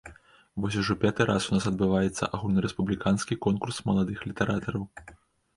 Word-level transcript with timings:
Вось 0.63 0.77
ужо 0.83 0.95
пяты 1.03 1.27
раз 1.31 1.43
у 1.51 1.53
нас 1.57 1.67
адбываецца 1.71 2.29
агульнарэспубліканскі 2.37 3.39
конкурс 3.47 3.77
маладых 3.91 4.25
літаратараў. 4.31 4.83